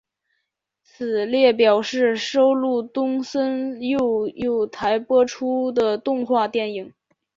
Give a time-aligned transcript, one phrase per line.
[0.81, 6.91] 此列表示收录东森幼幼台播出过的动画电影。